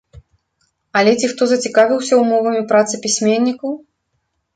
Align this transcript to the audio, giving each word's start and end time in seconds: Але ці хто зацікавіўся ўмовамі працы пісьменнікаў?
Але 1.01 1.11
ці 1.23 1.27
хто 1.33 1.43
зацікавіўся 1.51 2.13
ўмовамі 2.21 2.63
працы 2.73 2.93
пісьменнікаў? 3.05 3.71